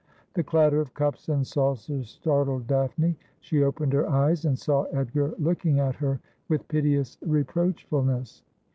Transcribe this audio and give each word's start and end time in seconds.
The 0.33 0.41
clatter 0.43 0.81
of 0.81 0.95
cups 0.95 1.29
and 1.29 1.45
saucers 1.45 2.09
startled 2.09 2.65
Daphne. 2.65 3.15
She 3.39 3.61
opened 3.61 3.93
her 3.93 4.09
eyes, 4.09 4.45
and 4.45 4.57
saw 4.57 4.85
Edgar 4.85 5.35
looking 5.37 5.79
at 5.79 5.97
her 5.97 6.19
with 6.49 6.67
piteous 6.69 7.19
reproachfulness. 7.23 8.41